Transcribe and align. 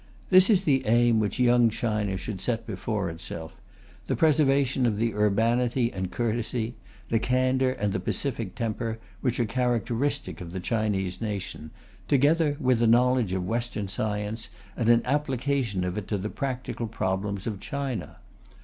This 0.31 0.49
is 0.49 0.63
the 0.63 0.83
aim 0.87 1.19
which 1.19 1.37
Young 1.37 1.69
China 1.69 2.17
should 2.17 2.41
set 2.41 2.65
before 2.65 3.07
itself: 3.11 3.55
the 4.07 4.15
preservation 4.15 4.87
of 4.87 4.97
the 4.97 5.13
urbanity 5.13 5.93
and 5.93 6.09
courtesy, 6.09 6.73
the 7.09 7.19
candour 7.19 7.73
and 7.77 7.93
the 7.93 7.99
pacific 7.99 8.55
temper, 8.55 8.97
which 9.21 9.39
are 9.39 9.45
characteristic 9.45 10.41
of 10.41 10.53
the 10.53 10.59
Chinese 10.59 11.21
nation, 11.21 11.69
together 12.07 12.57
with 12.59 12.81
a 12.81 12.87
knowledge 12.87 13.33
of 13.33 13.45
Western 13.45 13.87
science 13.87 14.49
and 14.75 14.89
an 14.89 15.03
application 15.05 15.83
of 15.83 15.95
it 15.99 16.07
to 16.07 16.17
the 16.17 16.29
practical 16.31 16.87
problems 16.87 17.45
of 17.45 17.59
China. 17.59 18.17